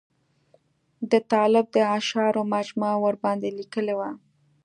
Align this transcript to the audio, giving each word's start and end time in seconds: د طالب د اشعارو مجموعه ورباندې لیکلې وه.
د 1.11 1.13
طالب 1.31 1.65
د 1.75 1.77
اشعارو 1.97 2.41
مجموعه 2.55 2.97
ورباندې 3.05 3.49
لیکلې 3.59 3.93
وه. 3.99 4.09